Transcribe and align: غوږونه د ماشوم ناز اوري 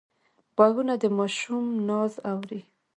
غوږونه 0.55 0.93
د 1.01 1.03
ماشوم 1.17 1.65
ناز 1.87 2.13
اوري 2.31 2.61